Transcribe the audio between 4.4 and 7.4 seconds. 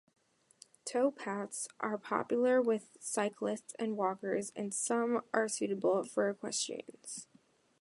and some are suitable for equestrians.